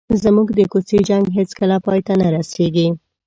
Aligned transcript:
زموږ 0.23 0.47
د 0.57 0.59
کوڅې 0.71 0.97
جنګ 1.09 1.25
هېڅکله 1.37 1.75
پای 1.85 1.99
ته 2.07 2.13
نه 2.21 2.27
رسېږي. 2.35 2.87